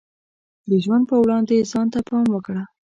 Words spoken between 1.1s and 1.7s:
په وړاندې